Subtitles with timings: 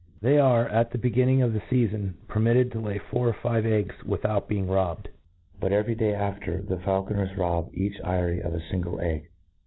[0.19, 3.67] They are, at the begin«' ning of the feafon, permitted to lay four or five
[3.67, 5.09] eggs without being robbed;
[5.59, 9.25] but, every day af ter^the faukoncrs rob each eyryof a fingle egg.